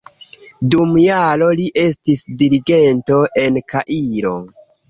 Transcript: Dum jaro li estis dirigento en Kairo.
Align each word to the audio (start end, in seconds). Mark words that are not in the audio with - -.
Dum 0.75 0.95
jaro 1.01 1.49
li 1.59 1.69
estis 1.83 2.25
dirigento 2.41 3.21
en 3.45 3.63
Kairo. 3.75 4.35